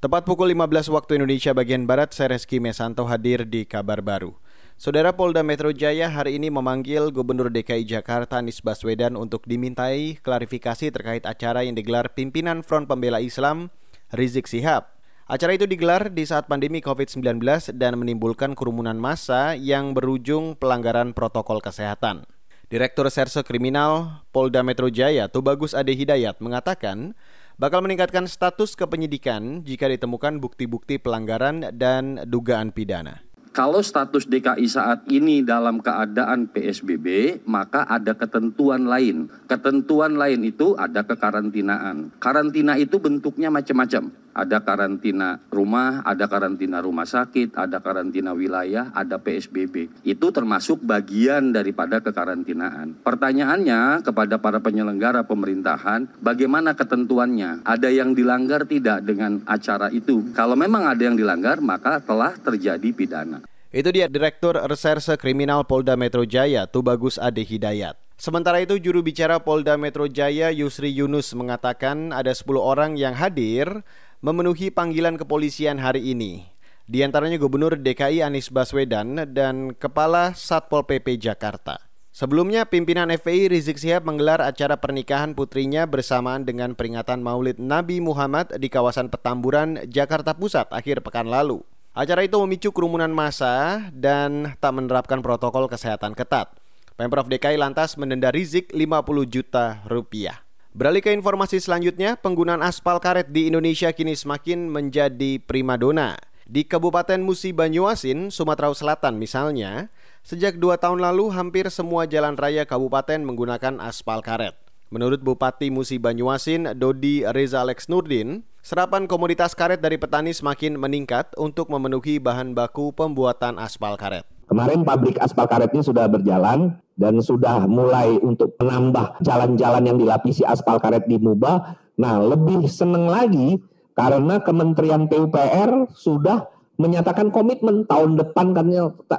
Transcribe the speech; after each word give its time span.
Tepat 0.00 0.24
pukul 0.24 0.56
15 0.56 0.96
waktu 0.96 1.20
Indonesia 1.20 1.52
bagian 1.52 1.84
Barat, 1.84 2.16
saya 2.16 2.32
Reski 2.32 2.56
Mesanto 2.56 3.04
hadir 3.04 3.44
di 3.44 3.68
kabar 3.68 4.00
baru. 4.00 4.32
Saudara 4.80 5.12
Polda 5.12 5.44
Metro 5.44 5.76
Jaya 5.76 6.08
hari 6.08 6.40
ini 6.40 6.48
memanggil 6.48 7.12
Gubernur 7.12 7.52
DKI 7.52 7.84
Jakarta 7.84 8.40
Anies 8.40 8.64
Baswedan 8.64 9.12
untuk 9.12 9.44
dimintai 9.44 10.16
klarifikasi 10.24 10.88
terkait 10.88 11.28
acara 11.28 11.68
yang 11.68 11.76
digelar 11.76 12.16
pimpinan 12.16 12.64
Front 12.64 12.88
Pembela 12.88 13.20
Islam 13.20 13.68
Rizik 14.08 14.48
Sihab. 14.48 14.88
Acara 15.28 15.60
itu 15.60 15.68
digelar 15.68 16.08
di 16.08 16.24
saat 16.24 16.48
pandemi 16.48 16.80
COVID-19 16.80 17.36
dan 17.76 18.00
menimbulkan 18.00 18.56
kerumunan 18.56 18.96
massa 18.96 19.52
yang 19.52 19.92
berujung 19.92 20.56
pelanggaran 20.56 21.12
protokol 21.12 21.60
kesehatan. 21.60 22.24
Direktur 22.72 23.04
Serse 23.12 23.44
Kriminal 23.44 24.24
Polda 24.32 24.64
Metro 24.64 24.88
Jaya 24.88 25.28
Tubagus 25.28 25.76
Ade 25.76 25.92
Hidayat 25.92 26.40
mengatakan 26.40 27.18
bakal 27.60 27.84
meningkatkan 27.84 28.24
status 28.24 28.72
kepenyidikan 28.72 29.60
jika 29.68 29.84
ditemukan 29.84 30.40
bukti-bukti 30.40 30.96
pelanggaran 30.96 31.68
dan 31.76 32.24
dugaan 32.24 32.72
pidana. 32.72 33.20
Kalau 33.50 33.82
status 33.82 34.30
DKI 34.30 34.64
saat 34.70 35.04
ini 35.10 35.42
dalam 35.42 35.82
keadaan 35.82 36.48
PSBB, 36.48 37.42
maka 37.50 37.82
ada 37.84 38.14
ketentuan 38.14 38.86
lain. 38.86 39.26
Ketentuan 39.50 40.14
lain 40.14 40.46
itu 40.46 40.78
ada 40.78 41.02
kekarantinaan. 41.02 42.14
Karantina 42.22 42.78
itu 42.78 43.02
bentuknya 43.02 43.50
macam-macam. 43.50 44.14
Ada 44.40 44.64
karantina 44.64 45.36
rumah, 45.52 46.00
ada 46.00 46.24
karantina 46.24 46.80
rumah 46.80 47.04
sakit, 47.04 47.60
ada 47.60 47.76
karantina 47.84 48.32
wilayah, 48.32 48.88
ada 48.96 49.20
PSBB. 49.20 50.00
Itu 50.00 50.32
termasuk 50.32 50.80
bagian 50.80 51.52
daripada 51.52 52.00
kekarantinaan. 52.00 53.04
Pertanyaannya 53.04 54.00
kepada 54.00 54.40
para 54.40 54.64
penyelenggara 54.64 55.28
pemerintahan, 55.28 56.08
bagaimana 56.24 56.72
ketentuannya? 56.72 57.68
Ada 57.68 57.92
yang 57.92 58.16
dilanggar 58.16 58.64
tidak 58.64 59.04
dengan 59.04 59.44
acara 59.44 59.92
itu? 59.92 60.32
Kalau 60.32 60.56
memang 60.56 60.88
ada 60.88 61.04
yang 61.04 61.20
dilanggar, 61.20 61.60
maka 61.60 62.00
telah 62.00 62.32
terjadi 62.40 62.96
pidana. 62.96 63.44
Itu 63.68 63.92
dia 63.92 64.08
Direktur 64.08 64.56
Reserse 64.56 65.20
Kriminal 65.20 65.68
Polda 65.68 66.00
Metro 66.00 66.24
Jaya, 66.24 66.64
Tubagus 66.64 67.20
Ade 67.20 67.44
Hidayat. 67.44 67.94
Sementara 68.20 68.60
itu 68.60 68.76
juru 68.76 69.00
bicara 69.00 69.40
Polda 69.40 69.80
Metro 69.80 70.04
Jaya 70.04 70.52
Yusri 70.52 70.92
Yunus 70.92 71.32
mengatakan 71.32 72.12
ada 72.12 72.28
10 72.36 72.52
orang 72.60 72.92
yang 73.00 73.16
hadir 73.16 73.80
memenuhi 74.20 74.68
panggilan 74.68 75.16
kepolisian 75.16 75.80
hari 75.80 76.12
ini. 76.12 76.44
Di 76.84 77.00
antaranya 77.00 77.40
Gubernur 77.40 77.80
DKI 77.80 78.20
Anies 78.20 78.52
Baswedan 78.52 79.16
dan 79.32 79.72
Kepala 79.72 80.36
Satpol 80.36 80.84
PP 80.84 81.16
Jakarta. 81.16 81.80
Sebelumnya, 82.12 82.66
pimpinan 82.66 83.08
FPI 83.08 83.48
Rizik 83.48 83.80
Sihab 83.80 84.04
menggelar 84.04 84.42
acara 84.44 84.76
pernikahan 84.76 85.32
putrinya 85.32 85.86
bersamaan 85.86 86.44
dengan 86.44 86.76
peringatan 86.76 87.22
Maulid 87.22 87.62
Nabi 87.62 88.02
Muhammad 88.02 88.50
di 88.60 88.68
kawasan 88.68 89.08
Petamburan, 89.08 89.86
Jakarta 89.88 90.36
Pusat 90.36 90.74
akhir 90.74 91.00
pekan 91.00 91.30
lalu. 91.30 91.62
Acara 91.96 92.26
itu 92.26 92.36
memicu 92.42 92.74
kerumunan 92.74 93.14
massa 93.14 93.88
dan 93.94 94.58
tak 94.58 94.74
menerapkan 94.74 95.22
protokol 95.24 95.70
kesehatan 95.70 96.12
ketat. 96.12 96.50
Pemprov 96.98 97.30
DKI 97.30 97.56
lantas 97.56 97.96
mendenda 97.96 98.28
Rizik 98.28 98.74
50 98.74 99.24
juta 99.30 99.80
rupiah. 99.88 100.49
Beralih 100.70 101.02
ke 101.02 101.10
informasi 101.10 101.58
selanjutnya, 101.58 102.14
penggunaan 102.14 102.62
aspal 102.62 103.02
karet 103.02 103.26
di 103.34 103.50
Indonesia 103.50 103.90
kini 103.90 104.14
semakin 104.14 104.70
menjadi 104.70 105.42
primadona. 105.42 106.14
Di 106.46 106.62
Kabupaten 106.62 107.18
Musi 107.18 107.50
Banyuasin, 107.50 108.30
Sumatera 108.30 108.70
Selatan 108.70 109.18
misalnya, 109.18 109.90
sejak 110.22 110.62
dua 110.62 110.78
tahun 110.78 111.02
lalu 111.02 111.34
hampir 111.34 111.66
semua 111.74 112.06
jalan 112.06 112.38
raya 112.38 112.62
kabupaten 112.62 113.18
menggunakan 113.18 113.82
aspal 113.82 114.22
karet. 114.22 114.54
Menurut 114.94 115.18
Bupati 115.26 115.74
Musi 115.74 115.98
Banyuasin, 115.98 116.70
Dodi 116.78 117.26
Reza 117.26 117.66
Alex 117.66 117.90
Nurdin, 117.90 118.46
Serapan 118.60 119.08
komoditas 119.08 119.56
karet 119.56 119.80
dari 119.80 119.96
petani 119.96 120.36
semakin 120.36 120.76
meningkat 120.76 121.32
untuk 121.40 121.72
memenuhi 121.72 122.20
bahan 122.20 122.52
baku 122.52 122.92
pembuatan 122.92 123.56
aspal 123.56 123.96
karet. 123.96 124.28
Kemarin 124.52 124.84
pabrik 124.84 125.16
aspal 125.16 125.48
karet 125.48 125.72
ini 125.72 125.80
sudah 125.80 126.04
berjalan 126.04 126.76
dan 127.00 127.24
sudah 127.24 127.64
mulai 127.64 128.20
untuk 128.20 128.52
menambah 128.60 129.24
jalan-jalan 129.24 129.88
yang 129.88 129.96
dilapisi 129.96 130.44
aspal 130.44 130.76
karet 130.76 131.08
di 131.08 131.16
Muba. 131.16 131.80
Nah, 131.96 132.20
lebih 132.20 132.68
senang 132.68 133.08
lagi 133.08 133.56
karena 133.96 134.44
Kementerian 134.44 135.08
PUPR 135.08 135.88
sudah 135.96 136.44
menyatakan 136.80 137.28
komitmen 137.28 137.84
tahun 137.84 138.16
depan 138.16 138.56
kan 138.56 138.68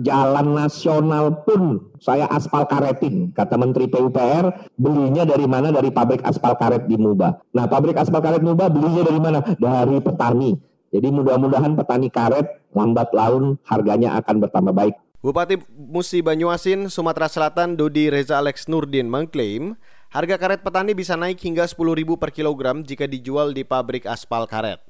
jalan 0.00 0.46
nasional 0.56 1.44
pun 1.44 1.92
saya 2.00 2.24
aspal 2.32 2.64
karetin 2.64 3.28
kata 3.36 3.60
Menteri 3.60 3.92
PUPR 3.92 4.72
belinya 4.72 5.28
dari 5.28 5.44
mana 5.44 5.68
dari 5.68 5.92
pabrik 5.92 6.24
aspal 6.24 6.56
karet 6.56 6.88
di 6.88 6.96
Muba. 6.96 7.44
Nah 7.52 7.68
pabrik 7.68 7.96
aspal 8.00 8.24
karet 8.24 8.40
Muba 8.40 8.72
belinya 8.72 9.04
dari 9.04 9.20
mana 9.20 9.44
dari 9.44 10.00
petani. 10.00 10.56
Jadi 10.92 11.08
mudah-mudahan 11.12 11.76
petani 11.76 12.08
karet 12.08 12.72
lambat 12.72 13.12
laun 13.12 13.60
harganya 13.68 14.16
akan 14.16 14.48
bertambah 14.48 14.72
baik. 14.72 14.96
Bupati 15.22 15.54
Musi 15.70 16.18
Banyuasin, 16.18 16.90
Sumatera 16.90 17.30
Selatan, 17.30 17.78
Dodi 17.78 18.10
Reza 18.10 18.42
Alex 18.42 18.66
Nurdin 18.66 19.06
mengklaim 19.06 19.78
harga 20.10 20.34
karet 20.34 20.66
petani 20.66 20.98
bisa 20.98 21.14
naik 21.14 21.38
hingga 21.38 21.62
10.000 21.62 21.78
per 22.18 22.34
kilogram 22.34 22.82
jika 22.82 23.06
dijual 23.06 23.54
di 23.54 23.62
pabrik 23.62 24.02
aspal 24.02 24.50
karet. 24.50 24.82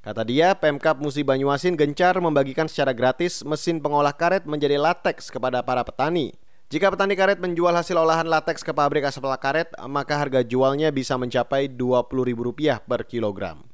Kata 0.00 0.24
dia, 0.24 0.56
Pemkap 0.56 0.96
Musi 0.96 1.20
Banyuasin 1.20 1.76
gencar 1.76 2.16
membagikan 2.16 2.64
secara 2.64 2.96
gratis 2.96 3.44
mesin 3.44 3.76
pengolah 3.76 4.16
karet 4.16 4.48
menjadi 4.48 4.80
lateks 4.80 5.28
kepada 5.28 5.60
para 5.60 5.84
petani. 5.84 6.32
Jika 6.72 6.88
petani 6.88 7.12
karet 7.12 7.36
menjual 7.36 7.76
hasil 7.76 8.00
olahan 8.00 8.24
lateks 8.24 8.64
ke 8.64 8.72
pabrik 8.72 9.04
asal 9.04 9.28
karet, 9.36 9.68
maka 9.84 10.16
harga 10.16 10.40
jualnya 10.40 10.88
bisa 10.96 11.20
mencapai 11.20 11.68
Rp20.000 11.68 12.88
per 12.88 13.04
kilogram. 13.04 13.68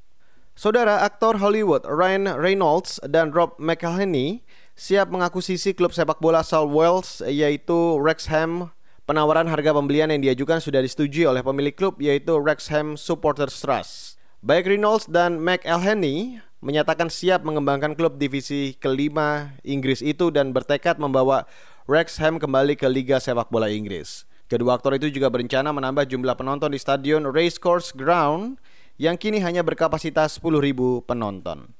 Saudara 0.58 1.06
aktor 1.06 1.40
Hollywood 1.40 1.86
Ryan 1.88 2.36
Reynolds 2.36 2.98
dan 3.06 3.30
Rob 3.32 3.56
McElhenney 3.56 4.42
siap 4.80 5.12
mengakuisisi 5.12 5.76
klub 5.76 5.92
sepak 5.92 6.24
bola 6.24 6.40
South 6.40 6.72
Wales 6.72 7.20
yaitu 7.28 8.00
Wrexham. 8.00 8.72
Penawaran 9.04 9.44
harga 9.44 9.76
pembelian 9.76 10.08
yang 10.08 10.24
diajukan 10.24 10.56
sudah 10.62 10.80
disetujui 10.80 11.28
oleh 11.28 11.44
pemilik 11.44 11.76
klub 11.76 12.00
yaitu 12.00 12.40
Wrexham 12.40 12.96
Supporters 12.96 13.60
Trust. 13.60 14.16
Baik 14.40 14.72
Reynolds 14.72 15.04
dan 15.04 15.36
McElhenney 15.36 16.40
menyatakan 16.64 17.12
siap 17.12 17.44
mengembangkan 17.44 17.92
klub 17.92 18.16
divisi 18.16 18.72
kelima 18.80 19.52
Inggris 19.60 20.00
itu 20.00 20.32
dan 20.32 20.56
bertekad 20.56 20.96
membawa 20.96 21.44
Wrexham 21.84 22.40
kembali 22.40 22.80
ke 22.80 22.88
Liga 22.88 23.20
Sepak 23.20 23.52
Bola 23.52 23.68
Inggris. 23.68 24.24
Kedua 24.48 24.80
aktor 24.80 24.96
itu 24.96 25.12
juga 25.12 25.28
berencana 25.28 25.76
menambah 25.76 26.08
jumlah 26.08 26.38
penonton 26.40 26.72
di 26.72 26.80
Stadion 26.80 27.28
Racecourse 27.28 27.92
Ground 27.92 28.56
yang 28.96 29.20
kini 29.20 29.44
hanya 29.44 29.60
berkapasitas 29.60 30.40
10.000 30.40 31.04
penonton. 31.04 31.79